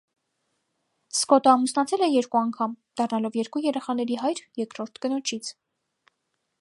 Սքոթը 1.17 1.51
ամուսնացել 1.51 2.03
է 2.07 2.09
երկու 2.11 2.39
անգամ՝ 2.41 2.73
դառնալով 3.01 3.37
երկու 3.41 3.63
երեխաների 3.67 4.19
հայր 4.23 4.43
երկրորդ 4.63 4.99
կնոջից։ 5.05 5.53